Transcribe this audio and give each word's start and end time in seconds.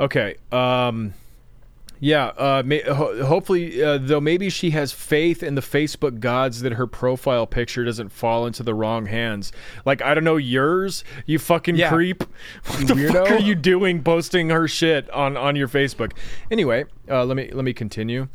Okay. 0.00 0.36
Um, 0.50 1.12
yeah. 2.02 2.28
Uh, 2.28 2.62
may, 2.64 2.80
ho- 2.80 3.22
hopefully, 3.26 3.82
uh, 3.82 3.98
though, 3.98 4.20
maybe 4.20 4.48
she 4.48 4.70
has 4.70 4.92
faith 4.92 5.42
in 5.42 5.54
the 5.56 5.60
Facebook 5.60 6.18
gods 6.20 6.62
that 6.62 6.72
her 6.72 6.86
profile 6.86 7.46
picture 7.46 7.84
doesn't 7.84 8.08
fall 8.08 8.46
into 8.46 8.62
the 8.62 8.72
wrong 8.74 9.04
hands. 9.06 9.52
Like, 9.84 10.00
I 10.00 10.14
don't 10.14 10.24
know, 10.24 10.36
yours, 10.38 11.04
you 11.26 11.38
fucking 11.38 11.76
Yeah. 11.76 11.90
creep. 11.90 12.24
What 12.64 12.86
the 12.88 12.94
Weirdo. 12.94 13.12
fuck 13.12 13.30
are 13.32 13.38
you 13.40 13.54
doing 13.54 14.02
posting 14.02 14.48
her 14.48 14.66
shit 14.66 15.10
on, 15.10 15.36
on 15.36 15.54
your 15.56 15.68
Facebook? 15.68 16.12
Anyway, 16.50 16.86
uh, 17.10 17.24
let 17.26 17.36
me 17.36 17.50
let 17.52 17.64
me 17.66 17.74
continue. 17.74 18.28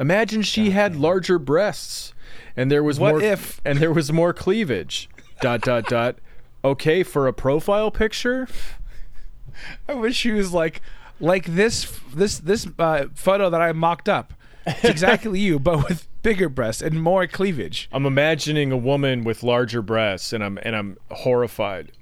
Imagine 0.00 0.42
she 0.42 0.70
had 0.70 0.96
larger 0.96 1.38
breasts, 1.38 2.12
and 2.56 2.68
there 2.70 2.82
was 2.82 2.98
What 2.98 3.10
more 3.12 3.22
if? 3.22 3.60
and 3.64 3.78
there 3.78 3.92
was 3.92 4.12
more 4.12 4.32
cleavage. 4.32 5.08
dot 5.40 5.60
dot 5.60 5.84
dot. 5.86 6.16
Okay, 6.64 7.04
for 7.04 7.28
a 7.28 7.32
profile 7.32 7.92
picture. 7.92 8.48
I 9.88 9.94
wish 9.94 10.16
she 10.16 10.32
was 10.32 10.52
like 10.52 10.80
like 11.20 11.46
this 11.46 11.98
this 12.14 12.38
this 12.38 12.66
uh, 12.78 13.06
photo 13.14 13.50
that 13.50 13.60
I 13.60 13.72
mocked 13.72 14.08
up. 14.08 14.34
It's 14.66 14.84
exactly 14.84 15.40
you, 15.48 15.58
but 15.58 15.88
with 15.88 16.08
bigger 16.22 16.48
breasts 16.48 16.82
and 16.82 17.02
more 17.02 17.26
cleavage. 17.26 17.88
I'm 17.92 18.06
imagining 18.06 18.72
a 18.72 18.76
woman 18.76 19.24
with 19.24 19.42
larger 19.42 19.82
breasts, 19.82 20.32
and 20.32 20.42
I'm 20.42 20.58
and 20.62 20.76
I'm 20.76 20.96
horrified. 21.10 21.92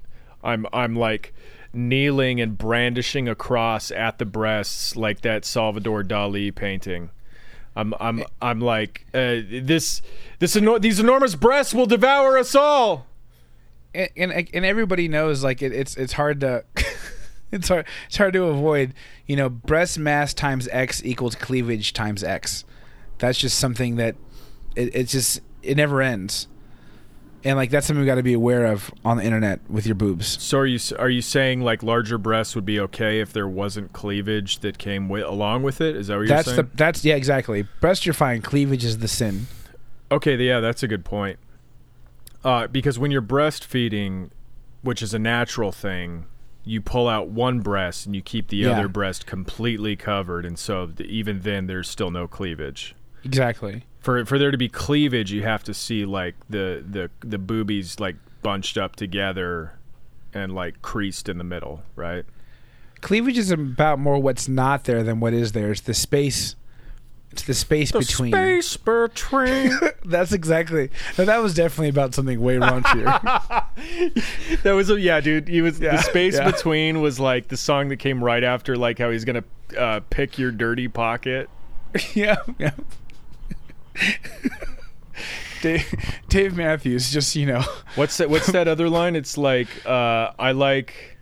I'm 0.43 0.65
I'm 0.73 0.95
like 0.95 1.33
kneeling 1.73 2.41
and 2.41 2.57
brandishing 2.57 3.29
a 3.29 3.35
cross 3.35 3.91
at 3.91 4.19
the 4.19 4.25
breasts, 4.25 4.95
like 4.95 5.21
that 5.21 5.45
Salvador 5.45 6.03
Dali 6.03 6.53
painting. 6.53 7.11
I'm 7.75 7.93
I'm 7.99 8.23
I'm 8.41 8.59
like 8.59 9.05
uh, 9.13 9.41
this 9.49 10.01
this 10.39 10.55
eno- 10.55 10.79
these 10.79 10.99
enormous 10.99 11.35
breasts 11.35 11.73
will 11.73 11.85
devour 11.85 12.37
us 12.37 12.55
all. 12.55 13.07
And 13.93 14.09
and, 14.17 14.49
and 14.53 14.65
everybody 14.65 15.07
knows 15.07 15.43
like 15.43 15.61
it, 15.61 15.71
it's 15.73 15.95
it's 15.95 16.13
hard 16.13 16.41
to 16.41 16.63
it's 17.57 17.67
hard 17.67 17.85
it's 18.07 18.17
hard 18.17 18.33
to 18.33 18.45
avoid. 18.45 18.93
You 19.27 19.35
know, 19.35 19.49
breast 19.49 19.99
mass 19.99 20.33
times 20.33 20.67
X 20.71 21.03
equals 21.03 21.35
cleavage 21.35 21.93
times 21.93 22.23
X. 22.23 22.65
That's 23.17 23.37
just 23.37 23.59
something 23.59 23.97
that 23.97 24.15
it, 24.75 24.95
it's 24.95 25.11
just 25.11 25.41
it 25.61 25.77
never 25.77 26.01
ends. 26.01 26.47
And 27.43 27.57
like 27.57 27.71
that's 27.71 27.87
something 27.87 28.01
we 28.01 28.05
got 28.05 28.15
to 28.15 28.23
be 28.23 28.33
aware 28.33 28.67
of 28.67 28.91
on 29.03 29.17
the 29.17 29.23
internet 29.23 29.59
with 29.69 29.85
your 29.85 29.95
boobs. 29.95 30.41
So 30.41 30.59
are 30.59 30.65
you 30.65 30.79
are 30.99 31.09
you 31.09 31.21
saying 31.21 31.61
like 31.61 31.81
larger 31.81 32.17
breasts 32.17 32.55
would 32.55 32.65
be 32.65 32.79
okay 32.79 33.19
if 33.19 33.33
there 33.33 33.47
wasn't 33.47 33.93
cleavage 33.93 34.59
that 34.59 34.77
came 34.77 35.07
wi- 35.07 35.27
along 35.27 35.63
with 35.63 35.81
it? 35.81 35.95
Is 35.95 36.07
that 36.07 36.17
what 36.17 36.19
you're 36.19 36.27
saying? 36.27 36.37
That's 36.37 36.47
saying? 36.49 36.57
the 36.57 36.77
that's 36.77 37.05
yeah 37.05 37.15
exactly. 37.15 37.67
Breast 37.79 38.05
you're 38.05 38.13
fine. 38.13 38.41
Cleavage 38.41 38.85
is 38.85 38.99
the 38.99 39.07
sin. 39.07 39.47
Okay, 40.11 40.35
yeah, 40.35 40.59
that's 40.59 40.83
a 40.83 40.87
good 40.87 41.05
point. 41.05 41.39
Uh, 42.43 42.67
because 42.67 42.99
when 42.99 43.11
you're 43.11 43.21
breastfeeding, 43.21 44.29
which 44.81 45.01
is 45.01 45.13
a 45.13 45.19
natural 45.19 45.71
thing, 45.71 46.25
you 46.63 46.79
pull 46.81 47.07
out 47.07 47.27
one 47.29 47.59
breast 47.61 48.05
and 48.05 48.15
you 48.15 48.21
keep 48.21 48.49
the 48.49 48.57
Yeah. 48.57 48.71
other 48.71 48.87
breast 48.87 49.25
completely 49.25 49.95
covered, 49.95 50.45
and 50.45 50.57
so 50.59 50.89
even 50.99 51.41
then, 51.41 51.67
there's 51.67 51.89
still 51.89 52.11
no 52.11 52.27
cleavage. 52.27 52.95
Exactly. 53.23 53.85
For 53.99 54.25
for 54.25 54.37
there 54.39 54.51
to 54.51 54.57
be 54.57 54.69
cleavage, 54.69 55.31
you 55.31 55.43
have 55.43 55.63
to 55.65 55.73
see 55.73 56.05
like 56.05 56.35
the 56.49 56.83
the 56.87 57.09
the 57.21 57.37
boobies 57.37 57.99
like 57.99 58.15
bunched 58.41 58.77
up 58.77 58.95
together 58.95 59.73
and 60.33 60.53
like 60.55 60.81
creased 60.81 61.29
in 61.29 61.37
the 61.37 61.43
middle, 61.43 61.83
right? 61.95 62.25
Cleavage 63.01 63.37
is 63.37 63.51
about 63.51 63.99
more 63.99 64.19
what's 64.19 64.47
not 64.47 64.83
there 64.85 65.03
than 65.03 65.19
what 65.19 65.33
is 65.33 65.51
there. 65.53 65.71
It's 65.71 65.81
the 65.81 65.93
space. 65.93 66.55
It's 67.31 67.43
the 67.43 67.53
space 67.53 67.91
between. 67.91 68.31
space 68.31 68.75
between. 68.77 69.71
That's 70.05 70.31
exactly. 70.33 70.89
No, 71.17 71.25
that 71.25 71.37
was 71.41 71.53
definitely 71.53 71.89
about 71.89 72.13
something 72.13 72.39
way 72.41 72.57
raunchier. 72.57 73.60
that 74.63 74.71
was 74.73 74.89
a 74.89 74.99
yeah, 74.99 75.19
dude. 75.19 75.47
He 75.47 75.61
was 75.61 75.79
Yeah, 75.79 75.95
the 75.97 76.01
space 76.01 76.35
yeah. 76.35 76.49
between 76.49 77.01
was 77.01 77.19
like 77.19 77.47
the 77.47 77.57
song 77.57 77.89
that 77.89 77.97
came 77.97 78.23
right 78.23 78.43
after, 78.43 78.75
like 78.75 78.99
how 78.99 79.11
he's 79.11 79.25
gonna 79.25 79.43
uh, 79.77 80.01
pick 80.09 80.37
your 80.37 80.51
dirty 80.51 80.87
pocket. 80.87 81.49
yeah, 82.13 82.37
yeah. 82.57 82.71
Dave, 85.61 85.93
Dave 86.29 86.57
Matthews, 86.57 87.11
just 87.11 87.35
you 87.35 87.45
know, 87.45 87.61
What's 87.95 88.17
that? 88.17 88.29
What's 88.29 88.51
that 88.51 88.67
other 88.67 88.89
line? 88.89 89.15
It's 89.15 89.37
like 89.37 89.67
uh, 89.85 90.31
I 90.39 90.53
like, 90.53 91.17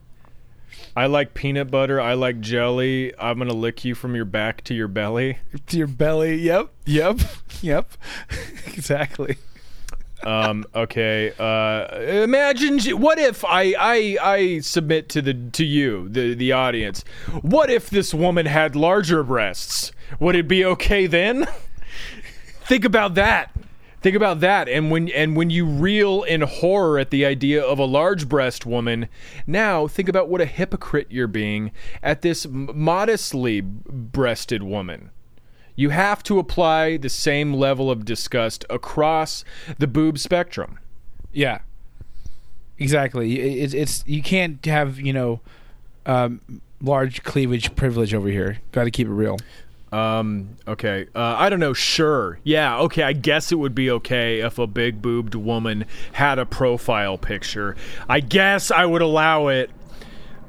I 0.96 1.08
like 1.08 1.34
peanut 1.34 1.70
butter. 1.70 2.00
I 2.00 2.14
like 2.14 2.40
jelly. 2.40 3.14
I'm 3.20 3.38
gonna 3.38 3.54
lick 3.54 3.84
you 3.84 3.96
from 3.96 4.16
your 4.16 4.26
back 4.26 4.64
to 4.66 4.74
your 4.74 4.88
belly. 4.88 5.40
to 5.68 5.78
your 5.78 5.88
belly. 5.88 6.36
Yep, 6.36 6.70
yep, 6.86 7.20
yep. 7.62 7.92
exactly. 8.68 9.38
Um, 10.24 10.66
okay. 10.76 11.32
Uh, 11.40 12.00
imagine 12.24 12.80
what 13.00 13.20
if 13.20 13.46
I, 13.46 13.74
I 13.80 14.18
I 14.22 14.60
submit 14.60 15.10
to 15.10 15.22
the 15.22 15.34
to 15.34 15.66
you 15.66 16.10
the 16.10 16.34
the 16.34 16.52
audience. 16.52 17.04
What 17.42 17.70
if 17.70 17.90
this 17.90 18.14
woman 18.14 18.46
had 18.46 18.76
larger 18.76 19.24
breasts? 19.24 19.92
Would 20.20 20.36
it 20.36 20.48
be 20.48 20.66
okay 20.66 21.08
then? 21.08 21.48
Think 22.66 22.86
about 22.86 23.16
that. 23.16 23.52
Think 24.02 24.16
about 24.16 24.40
that. 24.40 24.70
And 24.70 24.92
when 24.92 25.10
and 25.10 25.36
when 25.36 25.50
you 25.50 25.66
reel 25.66 26.24
in 26.24 26.42
horror 26.42 27.00
at 27.00 27.10
the 27.10 27.26
idea 27.26 27.62
of 27.62 27.80
a 27.80 27.86
large 27.86 28.30
breast 28.30 28.66
woman, 28.66 29.10
now 29.46 29.88
think 29.88 30.08
about 30.08 30.30
what 30.30 30.40
a 30.40 30.46
hypocrite 30.46 31.08
you're 31.10 31.28
being 31.28 31.72
at 32.02 32.22
this 32.22 32.48
modestly 32.50 33.60
breasted 33.62 34.64
woman. 34.64 35.12
You 35.80 35.92
have 35.92 36.24
to 36.24 36.40
apply 36.40 36.98
the 36.98 37.08
same 37.08 37.54
level 37.54 37.90
of 37.90 38.04
disgust 38.04 38.66
across 38.70 39.46
the 39.78 39.88
boob 39.88 40.20
spectrum. 40.20 40.78
Yeah, 41.32 41.60
exactly. 42.78 43.40
It's 43.40 43.74
it's 43.74 44.04
you 44.06 44.22
can't 44.22 44.66
have 44.66 45.00
you 45.00 45.14
know, 45.14 45.40
um, 46.06 46.42
large 46.82 47.24
cleavage 47.24 47.78
privilege 47.78 48.14
over 48.14 48.28
here. 48.28 48.60
Got 48.74 48.84
to 48.84 48.92
keep 48.92 49.08
it 49.08 49.12
real. 49.12 49.38
Um, 49.94 50.58
okay. 50.68 51.08
Uh, 51.16 51.36
I 51.38 51.50
don't 51.50 51.62
know. 51.62 51.74
Sure. 51.74 52.40
Yeah. 52.44 52.80
Okay. 52.80 53.04
I 53.04 53.14
guess 53.14 53.54
it 53.54 53.56
would 53.56 53.74
be 53.74 53.90
okay 53.90 54.42
if 54.42 54.60
a 54.60 54.68
big 54.68 55.02
boobed 55.02 55.34
woman 55.34 55.86
had 56.12 56.40
a 56.40 56.46
profile 56.46 57.18
picture. 57.18 57.78
I 58.10 58.20
guess 58.20 58.70
I 58.70 58.84
would 58.84 59.02
allow 59.02 59.48
it. 59.48 59.72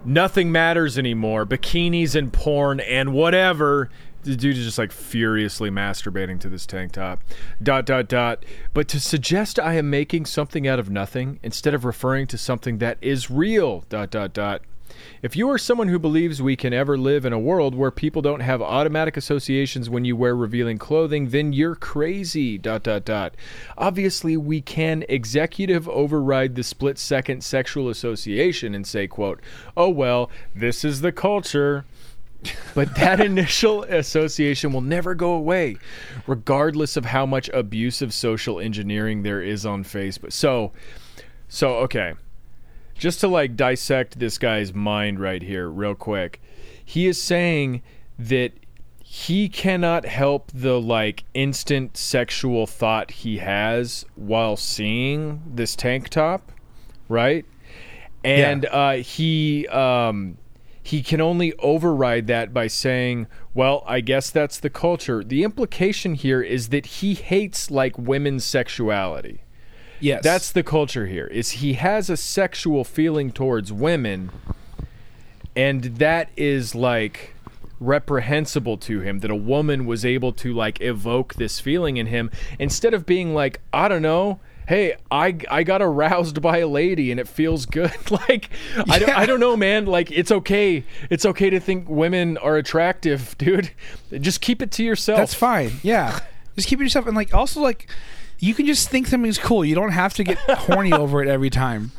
Nothing 0.04 0.50
matters 0.50 0.98
anymore. 0.98 1.46
Bikinis 1.46 2.16
and 2.16 2.32
porn 2.32 2.80
and 2.80 3.12
whatever. 3.12 3.90
The 4.22 4.36
dude 4.36 4.58
is 4.58 4.64
just 4.64 4.78
like 4.78 4.92
furiously 4.92 5.70
masturbating 5.70 6.38
to 6.40 6.48
this 6.48 6.66
tank 6.66 6.92
top. 6.92 7.20
Dot, 7.62 7.86
dot, 7.86 8.08
dot. 8.08 8.44
But 8.74 8.86
to 8.88 9.00
suggest 9.00 9.58
I 9.58 9.74
am 9.74 9.88
making 9.88 10.26
something 10.26 10.68
out 10.68 10.78
of 10.78 10.90
nothing 10.90 11.40
instead 11.42 11.72
of 11.72 11.84
referring 11.84 12.26
to 12.28 12.38
something 12.38 12.78
that 12.78 12.98
is 13.00 13.30
real. 13.30 13.84
Dot, 13.88 14.10
dot, 14.10 14.32
dot. 14.34 14.62
If 15.22 15.36
you 15.36 15.48
are 15.50 15.56
someone 15.58 15.88
who 15.88 15.98
believes 15.98 16.42
we 16.42 16.56
can 16.56 16.72
ever 16.72 16.98
live 16.98 17.24
in 17.24 17.32
a 17.32 17.38
world 17.38 17.74
where 17.74 17.90
people 17.90 18.22
don't 18.22 18.40
have 18.40 18.60
automatic 18.60 19.16
associations 19.16 19.88
when 19.88 20.04
you 20.04 20.16
wear 20.16 20.34
revealing 20.34 20.78
clothing, 20.78 21.30
then 21.30 21.52
you're 21.52 21.74
crazy. 21.74 22.58
Dot 22.58 22.82
dot 22.82 23.04
dot. 23.04 23.34
Obviously, 23.78 24.36
we 24.36 24.60
can 24.60 25.04
executive 25.08 25.88
override 25.88 26.54
the 26.54 26.62
split 26.62 26.98
second 26.98 27.42
sexual 27.42 27.88
association 27.88 28.74
and 28.74 28.86
say, 28.86 29.06
quote, 29.06 29.40
oh 29.76 29.88
well, 29.88 30.30
this 30.54 30.84
is 30.84 31.00
the 31.00 31.12
culture. 31.12 31.84
But 32.74 32.94
that 32.96 33.20
initial 33.20 33.84
association 33.84 34.72
will 34.72 34.80
never 34.80 35.14
go 35.14 35.32
away, 35.32 35.76
regardless 36.26 36.96
of 36.96 37.06
how 37.06 37.26
much 37.26 37.48
abusive 37.50 38.12
social 38.14 38.60
engineering 38.60 39.22
there 39.22 39.42
is 39.42 39.66
on 39.66 39.84
Facebook. 39.84 40.32
So 40.32 40.72
so 41.48 41.76
okay. 41.78 42.14
Just 42.94 43.20
to 43.20 43.28
like 43.28 43.56
dissect 43.56 44.18
this 44.18 44.36
guy's 44.36 44.74
mind 44.74 45.20
right 45.20 45.42
here 45.42 45.68
real 45.68 45.94
quick. 45.94 46.40
He 46.84 47.06
is 47.06 47.20
saying 47.20 47.82
that 48.18 48.52
he 49.02 49.48
cannot 49.48 50.04
help 50.04 50.50
the 50.52 50.80
like 50.80 51.24
instant 51.34 51.96
sexual 51.96 52.66
thought 52.66 53.10
he 53.10 53.38
has 53.38 54.04
while 54.14 54.56
seeing 54.56 55.42
this 55.46 55.74
tank 55.74 56.10
top 56.10 56.52
right? 57.10 57.44
And 58.24 58.64
uh, 58.66 58.92
he 58.92 59.66
um, 59.68 60.38
he 60.82 61.02
can 61.02 61.20
only 61.20 61.52
override 61.58 62.26
that 62.26 62.52
by 62.54 62.66
saying 62.66 63.26
well 63.54 63.84
i 63.86 64.00
guess 64.00 64.30
that's 64.30 64.58
the 64.58 64.70
culture 64.70 65.22
the 65.22 65.44
implication 65.44 66.14
here 66.14 66.40
is 66.42 66.70
that 66.70 66.86
he 66.86 67.14
hates 67.14 67.70
like 67.70 67.98
women's 67.98 68.44
sexuality 68.44 69.42
Yes, 70.00 70.24
that's 70.24 70.50
the 70.50 70.62
culture 70.62 71.06
here. 71.06 71.26
Is 71.26 71.50
he 71.50 71.74
has 71.74 72.08
a 72.10 72.16
sexual 72.16 72.84
feeling 72.84 73.30
towards 73.30 73.72
women, 73.72 74.30
and 75.54 75.84
that 75.84 76.30
is 76.36 76.74
like 76.74 77.34
reprehensible 77.78 78.76
to 78.76 79.00
him 79.00 79.20
that 79.20 79.30
a 79.30 79.36
woman 79.36 79.86
was 79.86 80.04
able 80.04 80.32
to 80.32 80.52
like 80.52 80.80
evoke 80.80 81.34
this 81.34 81.60
feeling 81.60 81.96
in 81.96 82.06
him 82.06 82.30
instead 82.58 82.92
of 82.94 83.06
being 83.06 83.34
like 83.34 83.60
I 83.72 83.88
don't 83.88 84.02
know. 84.02 84.40
Hey, 84.70 84.94
I, 85.10 85.36
I 85.50 85.64
got 85.64 85.82
aroused 85.82 86.40
by 86.40 86.58
a 86.58 86.68
lady 86.68 87.10
and 87.10 87.18
it 87.18 87.26
feels 87.26 87.66
good. 87.66 87.90
like 88.28 88.50
I, 88.88 89.00
don't, 89.00 89.10
I 89.10 89.26
don't 89.26 89.40
know, 89.40 89.56
man. 89.56 89.84
Like 89.84 90.12
it's 90.12 90.30
okay. 90.30 90.84
It's 91.10 91.26
okay 91.26 91.50
to 91.50 91.58
think 91.58 91.88
women 91.88 92.38
are 92.38 92.56
attractive, 92.56 93.36
dude. 93.38 93.72
Just 94.20 94.40
keep 94.40 94.62
it 94.62 94.70
to 94.70 94.84
yourself. 94.84 95.18
That's 95.18 95.34
fine. 95.34 95.72
Yeah. 95.82 96.20
Just 96.54 96.68
keep 96.68 96.78
it 96.78 96.84
yourself 96.84 97.08
and 97.08 97.16
like 97.16 97.34
also 97.34 97.60
like 97.60 97.88
you 98.38 98.54
can 98.54 98.64
just 98.64 98.88
think 98.88 99.08
something's 99.08 99.38
cool. 99.38 99.64
You 99.64 99.74
don't 99.74 99.90
have 99.90 100.14
to 100.14 100.22
get 100.22 100.38
horny 100.48 100.92
over 100.92 101.20
it 101.20 101.26
every 101.26 101.50
time. 101.50 101.90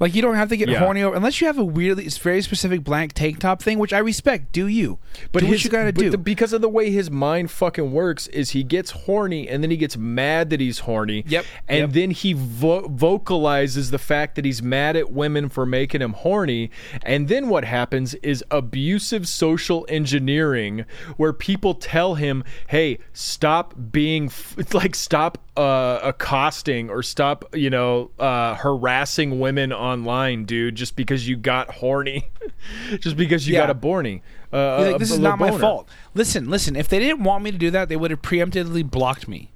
Like 0.00 0.14
you 0.14 0.22
don't 0.22 0.34
have 0.34 0.48
to 0.48 0.56
get 0.56 0.68
Yeah. 0.68 0.78
horny 0.80 1.02
over 1.02 1.14
unless 1.14 1.40
you 1.40 1.46
have 1.46 1.58
a 1.58 1.64
weirdly 1.64 2.06
it's 2.06 2.16
very 2.18 2.42
specific 2.42 2.82
blank 2.82 3.12
tank 3.12 3.38
top 3.38 3.62
thing, 3.62 3.78
which 3.78 3.92
I 3.92 3.98
respect. 3.98 4.50
Do 4.52 4.66
you? 4.66 4.98
But 5.30 5.40
do 5.40 5.46
his, 5.46 5.56
what 5.58 5.64
you 5.64 5.70
gotta 5.70 5.92
but 5.92 6.00
do. 6.02 6.10
the- 6.10 6.18
because 6.18 6.52
of 6.52 6.60
the 6.62 6.68
way 6.68 6.90
his 6.90 7.10
mind 7.10 7.50
fucking 7.50 7.92
works, 7.92 8.26
is 8.28 8.50
he 8.50 8.62
gets 8.64 8.90
horny 8.92 9.48
and 9.48 9.62
then 9.62 9.70
he 9.70 9.76
gets 9.76 9.96
mad 9.96 10.50
that 10.50 10.60
he's 10.60 10.80
horny. 10.80 11.24
Yep, 11.28 11.44
And 11.68 11.78
yep. 11.80 11.90
then 11.92 12.10
he 12.12 12.32
vo- 12.32 12.88
vocalizes 12.88 13.90
the 13.90 13.98
fact 13.98 14.34
that 14.36 14.44
he's 14.44 14.62
mad 14.62 14.96
at 14.96 15.12
women 15.12 15.48
for 15.48 15.66
making 15.66 16.00
him 16.00 16.14
horny. 16.14 16.70
And 17.02 17.28
then 17.28 17.48
what 17.48 17.64
happens 17.64 18.14
is 18.22 18.42
abusive 18.50 19.28
social 19.28 19.84
engineering, 19.88 20.84
where 21.16 21.32
people 21.32 21.74
tell 21.74 22.14
him, 22.14 22.42
"Hey, 22.68 22.98
stop 23.12 23.74
being 23.92 24.26
f- 24.26 24.54
it's 24.58 24.72
like 24.82 24.94
stop 24.94 25.38
uh, 25.60 26.00
accosting 26.02 26.88
or 26.90 27.02
stop, 27.02 27.44
you 27.54 27.68
know, 27.70 28.10
uh, 28.18 28.54
harassing 28.54 29.38
women 29.40 29.72
online, 29.72 30.44
dude, 30.44 30.74
just 30.74 30.96
because 30.96 31.28
you 31.28 31.36
got 31.36 31.70
horny, 31.70 32.30
just 33.00 33.16
because 33.16 33.46
you 33.46 33.54
Yeah. 33.54 33.66
got 33.66 33.70
a 33.70 33.74
borny." 33.74 34.22
Uh, 34.52 34.82
like, 34.90 34.98
this 34.98 35.10
a 35.10 35.14
is 35.14 35.18
little 35.20 35.36
not 35.36 35.38
my 35.38 35.56
fault. 35.58 35.88
Listen, 36.14 36.48
listen. 36.48 36.76
If 36.76 36.88
they 36.88 36.98
didn't 36.98 37.22
want 37.22 37.44
me 37.44 37.50
to 37.52 37.58
do 37.58 37.70
that, 37.70 37.88
they 37.88 37.96
would 37.96 38.10
have 38.10 38.22
preemptively 38.22 38.88
blocked 38.88 39.28
me. 39.28 39.50